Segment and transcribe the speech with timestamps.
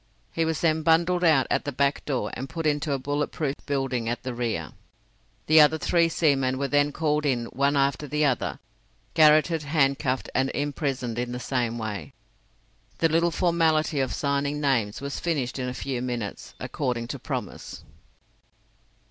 [0.31, 3.53] He was then bundled out at the back door and put into a bullet proof
[3.67, 4.71] building at the rear.
[5.45, 8.57] The other three seamen were then called in one after the other,
[9.13, 12.13] garrotted, handcuffed, and imprisoned in the same way.
[12.97, 17.83] The little formality of signing names was finished in a few minutes, according to promise.